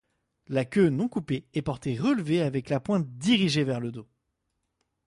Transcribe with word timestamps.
La 0.47 0.65
queue 0.65 0.89
non-coupée 0.89 1.45
est 1.53 1.61
portée 1.61 1.95
relevée 1.95 2.41
avec 2.41 2.69
la 2.69 2.79
pointe 2.79 3.05
dirigée 3.07 3.63
vers 3.63 3.79
le 3.79 3.91
dos. 3.91 4.07